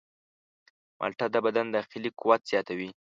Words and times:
مالټه 0.97 1.25
د 1.31 1.35
بدن 1.45 1.65
داخلي 1.75 2.09
قوت 2.19 2.41
زیاتوي. 2.51 2.89